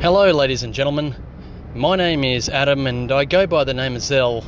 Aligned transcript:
Hello, 0.00 0.30
ladies 0.30 0.62
and 0.62 0.72
gentlemen. 0.72 1.16
My 1.74 1.96
name 1.96 2.22
is 2.22 2.48
Adam, 2.48 2.86
and 2.86 3.10
I 3.10 3.24
go 3.24 3.48
by 3.48 3.64
the 3.64 3.74
name 3.74 3.96
of 3.96 4.02
Zell. 4.02 4.44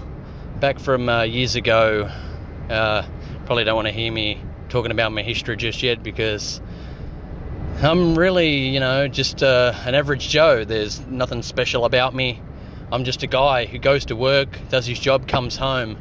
Back 0.61 0.79
from 0.79 1.09
uh, 1.09 1.23
years 1.25 1.57
ago, 1.57 2.09
uh, 2.71 3.05
probably 3.47 3.65
don't 3.65 3.75
want 3.75 3.89
to 3.89 3.93
hear 3.93 4.13
me 4.13 4.41
talking 4.69 4.93
about 4.93 5.11
my 5.11 5.23
history 5.23 5.57
just 5.57 5.83
yet 5.83 6.05
because 6.05 6.61
I'm 7.83 8.17
really, 8.17 8.69
you 8.69 8.79
know, 8.79 9.09
just 9.09 9.43
uh, 9.43 9.75
an 9.87 9.97
average 9.97 10.29
Joe. 10.29 10.65
There's 10.65 11.05
nothing 11.07 11.43
special 11.43 11.85
about 11.85 12.15
me. 12.15 12.41
I'm 12.93 13.03
just 13.03 13.25
a 13.25 13.27
guy 13.27 13.67
who 13.67 13.79
goes 13.79 14.05
to 14.05 14.15
work, 14.15 14.57
does 14.69 14.87
his 14.87 15.01
job, 15.01 15.27
comes 15.27 15.57
home. 15.57 15.97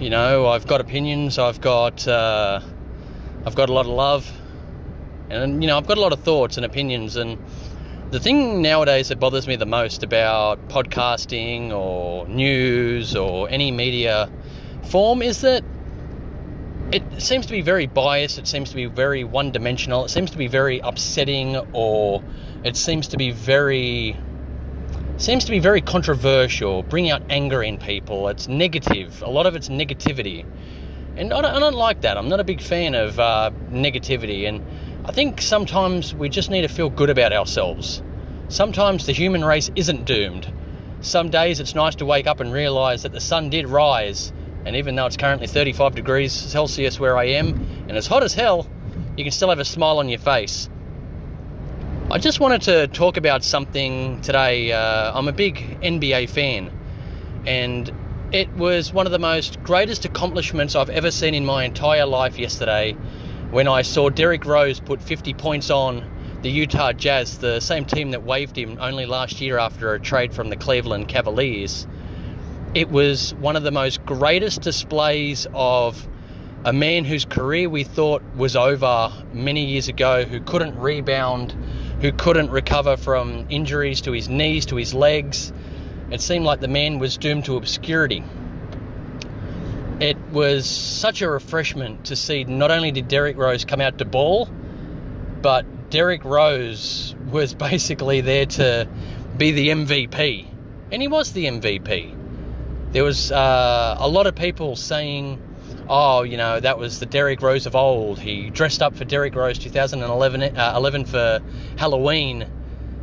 You 0.00 0.10
know, 0.10 0.48
I've 0.48 0.66
got 0.66 0.80
opinions. 0.80 1.38
I've 1.38 1.60
got, 1.60 2.08
uh, 2.08 2.60
I've 3.46 3.54
got 3.54 3.68
a 3.68 3.72
lot 3.72 3.86
of 3.86 3.92
love, 3.92 4.28
and 5.30 5.62
you 5.62 5.68
know, 5.68 5.78
I've 5.78 5.86
got 5.86 5.98
a 5.98 6.00
lot 6.00 6.12
of 6.12 6.18
thoughts 6.18 6.56
and 6.56 6.66
opinions. 6.66 7.14
And 7.14 7.38
the 8.10 8.20
thing 8.20 8.62
nowadays 8.62 9.08
that 9.08 9.18
bothers 9.18 9.48
me 9.48 9.56
the 9.56 9.66
most 9.66 10.02
about 10.02 10.68
podcasting 10.68 11.72
or 11.72 12.26
news 12.28 13.16
or 13.16 13.48
any 13.48 13.72
media 13.72 14.30
form 14.84 15.22
is 15.22 15.40
that 15.40 15.64
it 16.92 17.02
seems 17.20 17.46
to 17.46 17.52
be 17.52 17.62
very 17.62 17.86
biased, 17.86 18.38
it 18.38 18.46
seems 18.46 18.70
to 18.70 18.76
be 18.76 18.86
very 18.86 19.24
one 19.24 19.50
dimensional, 19.50 20.04
it 20.04 20.08
seems 20.08 20.30
to 20.30 20.38
be 20.38 20.46
very 20.46 20.78
upsetting, 20.78 21.56
or 21.72 22.22
it 22.62 22.76
seems 22.76 23.08
to 23.08 23.16
be 23.16 23.32
very 23.32 24.16
seems 25.18 25.46
to 25.46 25.50
be 25.50 25.58
very 25.58 25.80
controversial, 25.80 26.82
bring 26.82 27.10
out 27.10 27.22
anger 27.30 27.62
in 27.62 27.78
people. 27.78 28.28
It's 28.28 28.48
negative. 28.48 29.22
A 29.22 29.30
lot 29.30 29.46
of 29.46 29.56
it's 29.56 29.68
negativity. 29.68 30.44
And 31.16 31.32
I 31.32 31.40
don't, 31.40 31.54
I 31.56 31.58
don't 31.58 31.74
like 31.74 32.02
that. 32.02 32.18
I'm 32.18 32.28
not 32.28 32.38
a 32.38 32.44
big 32.44 32.60
fan 32.60 32.94
of 32.94 33.18
uh, 33.18 33.50
negativity. 33.70 34.46
And 34.46 34.62
I 35.06 35.12
think 35.12 35.40
sometimes 35.40 36.14
we 36.14 36.28
just 36.28 36.50
need 36.50 36.62
to 36.62 36.68
feel 36.68 36.90
good 36.90 37.10
about 37.10 37.32
ourselves. 37.32 38.02
Sometimes 38.48 39.06
the 39.06 39.12
human 39.12 39.44
race 39.44 39.70
isn't 39.76 40.04
doomed. 40.04 40.52
Some 41.00 41.30
days 41.30 41.60
it's 41.60 41.74
nice 41.74 41.94
to 41.96 42.04
wake 42.04 42.26
up 42.26 42.40
and 42.40 42.52
realize 42.52 43.04
that 43.04 43.12
the 43.12 43.20
sun 43.20 43.48
did 43.48 43.68
rise 43.68 44.32
and 44.66 44.74
even 44.74 44.96
though 44.96 45.06
it's 45.06 45.16
currently 45.16 45.46
35 45.46 45.94
degrees 45.94 46.32
Celsius 46.32 46.98
where 46.98 47.16
I 47.16 47.26
am, 47.26 47.50
and 47.88 47.96
it's 47.96 48.08
hot 48.08 48.24
as 48.24 48.34
hell, 48.34 48.68
you 49.16 49.22
can 49.22 49.30
still 49.30 49.48
have 49.48 49.60
a 49.60 49.64
smile 49.64 50.00
on 50.00 50.08
your 50.08 50.18
face. 50.18 50.68
I 52.10 52.18
just 52.18 52.40
wanted 52.40 52.62
to 52.62 52.88
talk 52.88 53.16
about 53.16 53.44
something 53.44 54.20
today. 54.22 54.72
Uh, 54.72 55.16
I'm 55.16 55.28
a 55.28 55.32
big 55.32 55.80
NBA 55.82 56.30
fan, 56.30 56.72
and 57.46 57.92
it 58.32 58.52
was 58.56 58.92
one 58.92 59.06
of 59.06 59.12
the 59.12 59.20
most 59.20 59.62
greatest 59.62 60.04
accomplishments 60.04 60.74
I've 60.74 60.90
ever 60.90 61.12
seen 61.12 61.36
in 61.36 61.44
my 61.46 61.62
entire 61.62 62.06
life 62.06 62.36
yesterday 62.36 62.96
when 63.50 63.68
I 63.68 63.82
saw 63.82 64.10
Derrick 64.10 64.44
Rose 64.44 64.80
put 64.80 65.00
50 65.00 65.34
points 65.34 65.70
on 65.70 66.04
the 66.42 66.50
Utah 66.50 66.92
Jazz, 66.92 67.38
the 67.38 67.60
same 67.60 67.84
team 67.84 68.10
that 68.10 68.24
waived 68.24 68.56
him 68.56 68.78
only 68.80 69.06
last 69.06 69.40
year 69.40 69.58
after 69.58 69.94
a 69.94 70.00
trade 70.00 70.34
from 70.34 70.50
the 70.50 70.56
Cleveland 70.56 71.08
Cavaliers. 71.08 71.86
It 72.74 72.90
was 72.90 73.34
one 73.34 73.56
of 73.56 73.62
the 73.62 73.70
most 73.70 74.04
greatest 74.04 74.60
displays 74.60 75.46
of 75.54 76.06
a 76.64 76.72
man 76.72 77.04
whose 77.04 77.24
career 77.24 77.68
we 77.68 77.84
thought 77.84 78.22
was 78.36 78.56
over 78.56 79.12
many 79.32 79.64
years 79.64 79.88
ago, 79.88 80.24
who 80.24 80.40
couldn't 80.40 80.76
rebound, 80.78 81.52
who 82.00 82.12
couldn't 82.12 82.50
recover 82.50 82.96
from 82.96 83.46
injuries 83.48 84.00
to 84.02 84.12
his 84.12 84.28
knees, 84.28 84.66
to 84.66 84.76
his 84.76 84.92
legs. 84.92 85.52
It 86.10 86.20
seemed 86.20 86.44
like 86.44 86.60
the 86.60 86.68
man 86.68 86.98
was 86.98 87.16
doomed 87.16 87.44
to 87.44 87.56
obscurity. 87.56 88.22
It 90.00 90.18
was 90.30 90.68
such 90.68 91.22
a 91.22 91.28
refreshment 91.28 92.06
to 92.06 92.16
see 92.16 92.44
not 92.44 92.70
only 92.70 92.90
did 92.90 93.08
Derrick 93.08 93.36
Rose 93.36 93.64
come 93.64 93.80
out 93.80 93.98
to 93.98 94.04
ball, 94.04 94.46
but 95.42 95.90
Derrick 95.90 96.24
Rose 96.24 97.14
was 97.30 97.54
basically 97.68 98.20
there 98.20 98.46
to 98.46 98.88
be 99.36 99.52
the 99.52 99.68
MVP. 99.68 100.46
And 100.92 101.02
he 101.02 101.08
was 101.08 101.32
the 101.32 101.46
MVP 101.46 102.16
there 102.96 103.04
was 103.04 103.30
uh, 103.30 103.96
a 103.98 104.08
lot 104.08 104.26
of 104.26 104.34
people 104.34 104.74
saying, 104.74 105.38
oh, 105.86 106.22
you 106.22 106.38
know, 106.38 106.58
that 106.58 106.78
was 106.78 106.98
the 106.98 107.04
Derrick 107.04 107.42
Rose 107.42 107.66
of 107.66 107.76
old. 107.76 108.18
He 108.18 108.48
dressed 108.48 108.80
up 108.80 108.96
for 108.96 109.04
Derrick 109.04 109.34
Rose 109.34 109.58
2011 109.58 110.56
uh, 110.56 110.72
11 110.76 111.04
for 111.04 111.40
Halloween. 111.76 112.46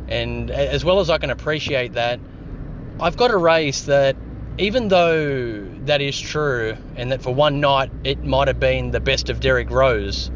And 0.08 0.50
as 0.50 0.84
well 0.84 0.98
as 0.98 1.10
I 1.10 1.18
can 1.18 1.30
appreciate 1.30 1.92
that, 1.92 2.18
I've 2.98 3.16
got 3.16 3.28
to 3.28 3.36
raise 3.36 3.86
that 3.86 4.16
even 4.58 4.88
though 4.88 5.64
that 5.84 6.00
is 6.00 6.18
true 6.18 6.76
and 6.96 7.10
that 7.10 7.22
for 7.22 7.34
one 7.34 7.60
night 7.60 7.90
it 8.04 8.22
might 8.24 8.48
have 8.48 8.60
been 8.60 8.92
the 8.92 9.00
best 9.00 9.28
of 9.28 9.40
Derrick 9.40 9.70
Rose, 9.70 10.30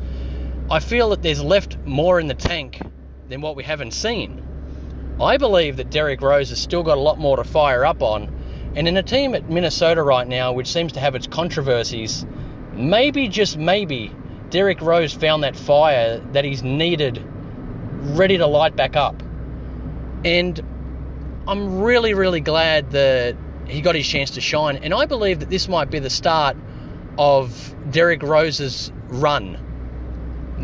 I 0.71 0.81
feel 0.81 1.11
that 1.11 1.23
there's 1.23 1.43
left 1.43 1.79
more 1.85 2.19
in 2.19 2.27
the 2.27 2.35
tank 2.35 2.81
than 3.29 3.41
what 3.41 3.55
we 3.57 3.63
haven't 3.63 3.93
seen. 3.93 4.45
I 5.21 5.37
believe 5.37 5.77
that 5.77 5.91
Derrick 5.91 6.21
Rose 6.21 6.51
has 6.51 6.61
still 6.61 6.83
got 6.83 6.99
a 6.99 7.01
lot 7.01 7.19
more 7.19 7.37
to 7.37 7.45
fire 7.45 7.85
up 7.85 8.03
on 8.03 8.35
and 8.75 8.87
in 8.87 8.97
a 8.97 9.03
team 9.03 9.35
at 9.35 9.49
Minnesota 9.49 10.03
right 10.03 10.27
now, 10.27 10.53
which 10.53 10.69
seems 10.69 10.93
to 10.93 11.01
have 11.01 11.15
its 11.15 11.27
controversies, 11.27 12.27
maybe, 12.75 13.29
just 13.29 13.57
maybe, 13.57 14.15
Derrick 14.51 14.81
Rose 14.81 15.13
found 15.13 15.43
that 15.43 15.57
fire 15.57 16.19
that 16.33 16.45
he's 16.45 16.63
needed 16.63 17.23
ready 18.01 18.39
to 18.39 18.47
light 18.47 18.77
back 18.77 18.95
up. 18.95 19.23
And 20.25 20.61
I'm 21.47 21.81
really, 21.81 22.15
really 22.15 22.41
glad 22.41 22.91
that 22.93 23.37
he 23.69 23.81
got 23.81 23.95
his 23.95 24.07
chance 24.07 24.31
to 24.33 24.41
shine. 24.41 24.77
And 24.77 24.95
I 24.95 25.07
believe 25.07 25.41
that 25.41 25.51
this 25.51 25.69
might 25.69 25.91
be 25.91 25.99
the 25.99 26.11
start 26.11 26.57
of 27.19 27.75
Derrick 27.91 28.23
Rose's 28.23 28.93
run. 29.09 29.59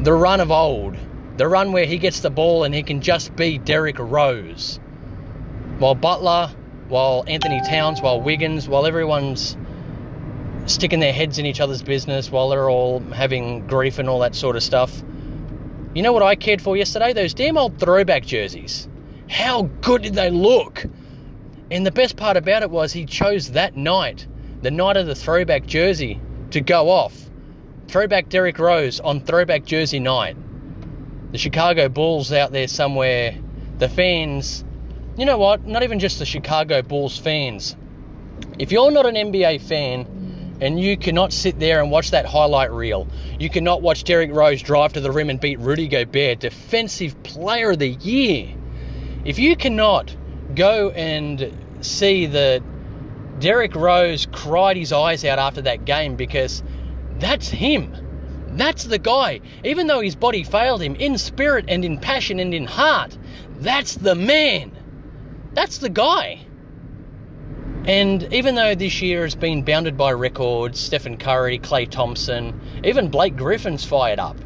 The 0.02 0.12
run 0.12 0.40
of 0.40 0.50
old. 0.50 0.96
The 1.36 1.48
run 1.48 1.72
where 1.72 1.86
he 1.86 1.98
gets 1.98 2.20
the 2.20 2.30
ball 2.30 2.64
and 2.64 2.74
he 2.74 2.82
can 2.82 3.00
just 3.00 3.34
be 3.34 3.58
Derrick 3.58 3.98
Rose. 3.98 4.78
While 5.78 5.94
Butler 5.94 6.50
while 6.88 7.24
Anthony 7.26 7.60
Towns, 7.62 8.00
while 8.02 8.20
Wiggins, 8.20 8.68
while 8.68 8.86
everyone's 8.86 9.56
sticking 10.66 11.00
their 11.00 11.12
heads 11.12 11.38
in 11.38 11.46
each 11.46 11.60
other's 11.60 11.82
business, 11.82 12.30
while 12.30 12.48
they're 12.48 12.70
all 12.70 13.00
having 13.00 13.66
grief 13.66 13.98
and 13.98 14.08
all 14.08 14.20
that 14.20 14.34
sort 14.34 14.56
of 14.56 14.62
stuff. 14.62 15.02
You 15.94 16.02
know 16.02 16.12
what 16.12 16.22
I 16.22 16.34
cared 16.34 16.60
for 16.60 16.76
yesterday? 16.76 17.12
Those 17.12 17.34
damn 17.34 17.56
old 17.56 17.78
throwback 17.78 18.24
jerseys. 18.24 18.88
How 19.28 19.62
good 19.80 20.02
did 20.02 20.14
they 20.14 20.30
look? 20.30 20.84
And 21.74 21.84
the 21.84 21.90
best 21.90 22.16
part 22.16 22.36
about 22.36 22.62
it 22.62 22.70
was 22.70 22.92
he 22.92 23.04
chose 23.04 23.50
that 23.50 23.76
night, 23.76 24.26
the 24.62 24.70
night 24.70 24.96
of 24.96 25.06
the 25.06 25.14
throwback 25.14 25.66
jersey, 25.66 26.20
to 26.52 26.60
go 26.60 26.88
off. 26.88 27.14
Throwback 27.88 28.28
Derrick 28.28 28.58
Rose 28.58 29.00
on 29.00 29.20
throwback 29.20 29.64
jersey 29.64 29.98
night. 29.98 30.36
The 31.32 31.38
Chicago 31.38 31.88
Bulls 31.88 32.32
out 32.32 32.52
there 32.52 32.68
somewhere, 32.68 33.36
the 33.78 33.88
fans 33.88 34.64
you 35.16 35.26
know 35.26 35.38
what? 35.38 35.64
Not 35.64 35.84
even 35.84 35.98
just 36.00 36.18
the 36.18 36.24
Chicago 36.24 36.82
Bulls 36.82 37.18
fans. 37.18 37.76
If 38.58 38.72
you're 38.72 38.90
not 38.90 39.06
an 39.06 39.14
NBA 39.14 39.60
fan 39.60 40.58
and 40.60 40.78
you 40.78 40.96
cannot 40.96 41.32
sit 41.32 41.58
there 41.60 41.80
and 41.80 41.90
watch 41.90 42.10
that 42.10 42.26
highlight 42.26 42.72
reel, 42.72 43.06
you 43.38 43.48
cannot 43.48 43.80
watch 43.80 44.04
Derrick 44.04 44.32
Rose 44.32 44.62
drive 44.62 44.92
to 44.94 45.00
the 45.00 45.12
rim 45.12 45.30
and 45.30 45.40
beat 45.40 45.60
Rudy 45.60 45.86
Gobert, 45.86 46.40
Defensive 46.40 47.20
Player 47.22 47.70
of 47.70 47.78
the 47.78 47.90
Year. 47.90 48.54
If 49.24 49.38
you 49.38 49.56
cannot 49.56 50.14
go 50.54 50.90
and 50.90 51.63
see 51.84 52.26
that 52.26 52.62
Derrick 53.38 53.74
Rose 53.74 54.26
cried 54.32 54.76
his 54.76 54.92
eyes 54.92 55.24
out 55.24 55.38
after 55.38 55.62
that 55.62 55.84
game 55.84 56.16
because 56.16 56.62
that's 57.18 57.48
him. 57.48 57.94
That's 58.52 58.84
the 58.84 58.98
guy. 58.98 59.40
Even 59.64 59.86
though 59.86 60.00
his 60.00 60.14
body 60.14 60.44
failed 60.44 60.80
him 60.80 60.94
in 60.96 61.18
spirit 61.18 61.64
and 61.68 61.84
in 61.84 61.98
passion 61.98 62.38
and 62.38 62.54
in 62.54 62.66
heart, 62.66 63.16
that's 63.58 63.96
the 63.96 64.14
man. 64.14 64.72
That's 65.54 65.78
the 65.78 65.88
guy. 65.88 66.46
And 67.86 68.32
even 68.32 68.54
though 68.54 68.74
this 68.74 69.02
year 69.02 69.24
has 69.24 69.34
been 69.34 69.62
bounded 69.62 69.96
by 69.96 70.12
records, 70.12 70.80
Stephen 70.80 71.18
Curry, 71.18 71.58
Klay 71.58 71.88
Thompson, 71.88 72.58
even 72.82 73.08
Blake 73.08 73.36
Griffin's 73.36 73.84
fired 73.84 74.18
up. 74.18 74.38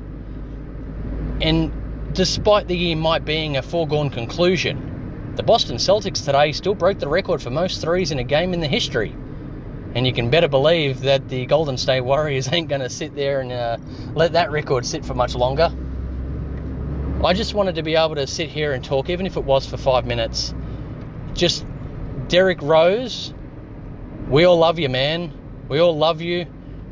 And 1.41 1.73
despite 2.15 2.67
the 2.67 2.77
year 2.77 2.97
might 2.97 3.25
being 3.25 3.57
a 3.57 3.63
foregone 3.63 4.11
conclusion, 4.11 4.88
the 5.39 5.45
Boston 5.45 5.77
Celtics 5.77 6.25
today 6.25 6.51
still 6.51 6.75
broke 6.75 6.99
the 6.99 7.07
record 7.07 7.41
for 7.41 7.51
most 7.51 7.81
threes 7.81 8.11
in 8.11 8.19
a 8.19 8.25
game 8.25 8.53
in 8.53 8.59
the 8.59 8.67
history. 8.67 9.15
And 9.95 10.05
you 10.05 10.13
can 10.13 10.31
better 10.31 10.49
believe 10.49 11.03
that 11.03 11.29
the 11.29 11.47
Golden 11.47 11.79
State 11.79 12.01
Warriors 12.01 12.49
ain't 12.53 12.69
going 12.69 12.81
to 12.81 12.91
sit 12.91 13.15
there 13.15 13.41
and 13.41 13.53
uh, 13.53 13.77
let 14.15 14.33
that 14.33 14.51
record 14.51 14.85
sit 14.85 15.05
for 15.05 15.15
much 15.15 15.37
longer. 15.37 15.71
I 17.25 17.35
just 17.35 17.55
wanted 17.55 17.77
to 17.77 17.85
be 17.85 17.95
able 17.95 18.17
to 18.17 18.27
sit 18.27 18.49
here 18.49 18.73
and 18.73 18.85
talk, 18.85 19.11
even 19.11 19.27
if 19.27 19.37
it 19.37 19.45
was 19.45 19.65
for 19.65 19.77
five 19.77 20.07
minutes, 20.07 20.53
just 21.35 21.65
Derrick 22.27 22.61
Rose, 22.61 23.33
we 24.29 24.45
all 24.45 24.59
love 24.59 24.81
you, 24.81 24.89
man. 24.89 25.33
We 25.69 25.79
all 25.79 25.97
love 25.97 26.21
you. 26.21 26.47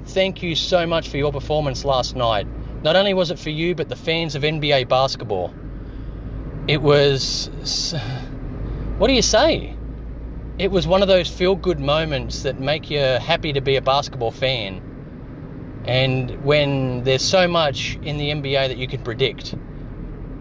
Thank 0.05 0.45
you 0.45 0.55
so 0.55 0.87
much 0.87 1.09
for 1.09 1.17
your 1.17 1.33
performance 1.33 1.85
last 1.85 2.15
night. 2.15 2.47
Not 2.85 2.95
only 2.95 3.13
was 3.13 3.33
it 3.33 3.41
for 3.41 3.51
you, 3.51 3.75
but 3.75 3.89
the 3.89 3.97
fans 3.97 4.37
of 4.37 4.43
NBA 4.43 4.89
basketball. 4.89 5.53
It 6.69 6.81
was. 6.81 7.51
What 8.99 9.09
do 9.09 9.13
you 9.13 9.23
say? 9.23 9.77
It 10.59 10.71
was 10.71 10.87
one 10.87 11.03
of 11.03 11.09
those 11.09 11.29
feel 11.29 11.55
good 11.55 11.79
moments 11.79 12.45
that 12.45 12.59
make 12.59 12.91
you 12.91 12.99
happy 12.99 13.53
to 13.53 13.61
be 13.61 13.77
a 13.77 13.83
basketball 13.83 14.31
fan. 14.31 14.81
And 15.85 16.43
when 16.45 17.05
there's 17.05 17.23
so 17.23 17.47
much 17.47 17.99
in 18.03 18.17
the 18.17 18.31
NBA 18.31 18.69
that 18.69 18.79
you 18.79 18.89
can 18.89 19.03
predict, 19.03 19.55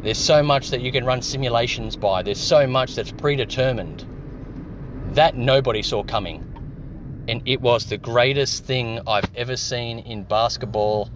There's 0.05 0.19
so 0.19 0.43
much 0.43 0.69
that 0.69 0.81
you 0.81 0.91
can 0.91 1.03
run 1.03 1.23
simulations 1.23 1.95
by. 1.95 2.21
There's 2.21 2.39
so 2.39 2.67
much 2.67 2.93
that's 2.93 3.11
predetermined. 3.11 4.05
That 5.15 5.35
nobody 5.35 5.81
saw 5.81 6.03
coming. 6.03 6.43
And 7.27 7.41
it 7.47 7.59
was 7.59 7.87
the 7.87 7.97
greatest 7.97 8.65
thing 8.65 8.99
I've 9.07 9.35
ever 9.35 9.57
seen 9.57 9.97
in 9.97 10.23
basketball, 10.23 11.09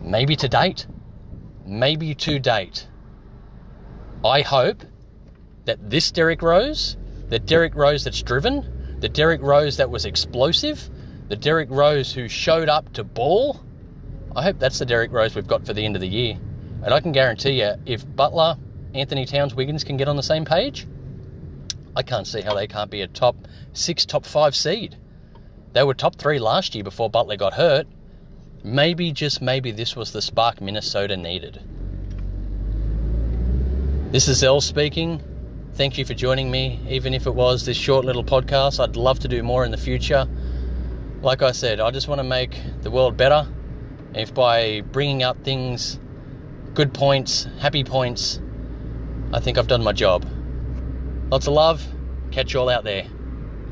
maybe 0.00 0.34
to 0.34 0.48
date. 0.48 0.88
Maybe 1.64 2.16
to 2.16 2.40
date. 2.40 2.88
I 4.24 4.40
hope 4.40 4.82
that 5.64 5.90
this 5.90 6.10
Derrick 6.10 6.42
Rose, 6.42 6.96
the 7.28 7.38
Derrick 7.38 7.74
Rose 7.74 8.04
that's 8.04 8.22
driven, 8.22 8.98
the 9.00 9.08
Derrick 9.08 9.40
Rose 9.42 9.76
that 9.76 9.90
was 9.90 10.04
explosive, 10.04 10.90
the 11.28 11.36
Derrick 11.36 11.68
Rose 11.70 12.12
who 12.12 12.28
showed 12.28 12.68
up 12.68 12.92
to 12.94 13.04
ball, 13.04 13.60
I 14.34 14.42
hope 14.42 14.58
that's 14.58 14.78
the 14.78 14.86
Derrick 14.86 15.12
Rose 15.12 15.34
we've 15.34 15.46
got 15.46 15.64
for 15.66 15.72
the 15.72 15.84
end 15.84 15.96
of 15.96 16.00
the 16.00 16.08
year. 16.08 16.38
And 16.82 16.94
I 16.94 17.00
can 17.00 17.12
guarantee 17.12 17.60
you, 17.60 17.74
if 17.86 18.04
Butler, 18.16 18.56
Anthony 18.94 19.26
Towns, 19.26 19.54
Wiggins 19.54 19.84
can 19.84 19.96
get 19.96 20.08
on 20.08 20.16
the 20.16 20.22
same 20.22 20.44
page, 20.44 20.86
I 21.96 22.02
can't 22.02 22.26
see 22.26 22.40
how 22.40 22.54
they 22.54 22.66
can't 22.66 22.90
be 22.90 23.02
a 23.02 23.06
top 23.06 23.36
six, 23.72 24.04
top 24.06 24.24
five 24.24 24.54
seed. 24.54 24.96
They 25.72 25.82
were 25.82 25.94
top 25.94 26.16
three 26.16 26.38
last 26.38 26.74
year 26.74 26.84
before 26.84 27.10
Butler 27.10 27.36
got 27.36 27.54
hurt. 27.54 27.86
Maybe, 28.62 29.12
just 29.12 29.40
maybe, 29.40 29.70
this 29.72 29.96
was 29.96 30.12
the 30.12 30.22
spark 30.22 30.60
Minnesota 30.60 31.16
needed. 31.16 31.60
This 34.12 34.28
is 34.28 34.42
El 34.42 34.60
speaking. 34.60 35.22
Thank 35.74 35.96
you 35.96 36.04
for 36.04 36.14
joining 36.14 36.50
me, 36.50 36.80
even 36.88 37.14
if 37.14 37.26
it 37.26 37.34
was 37.34 37.64
this 37.64 37.76
short 37.76 38.04
little 38.04 38.24
podcast. 38.24 38.80
I'd 38.80 38.96
love 38.96 39.20
to 39.20 39.28
do 39.28 39.42
more 39.42 39.64
in 39.64 39.70
the 39.70 39.78
future. 39.78 40.26
Like 41.22 41.42
I 41.42 41.52
said, 41.52 41.80
I 41.80 41.90
just 41.90 42.08
want 42.08 42.18
to 42.18 42.24
make 42.24 42.60
the 42.82 42.90
world 42.90 43.16
better. 43.16 43.46
If 44.14 44.34
by 44.34 44.80
bringing 44.80 45.22
up 45.22 45.42
things, 45.44 45.98
good 46.74 46.92
points, 46.92 47.46
happy 47.60 47.84
points, 47.84 48.40
I 49.32 49.40
think 49.40 49.58
I've 49.58 49.68
done 49.68 49.84
my 49.84 49.92
job. 49.92 50.26
Lots 51.30 51.46
of 51.46 51.54
love. 51.54 51.86
Catch 52.32 52.52
you 52.52 52.60
all 52.60 52.68
out 52.68 52.84
there. 52.84 53.06